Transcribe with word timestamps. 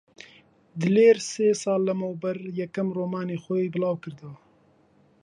دلێر 0.81 1.17
سێ 1.31 1.49
ساڵ 1.61 1.79
لەمەوبەر 1.89 2.37
یەکەم 2.59 2.87
ڕۆمانی 2.97 3.41
خۆی 3.43 3.71
بڵاو 3.73 4.01
کردەوە. 4.03 4.35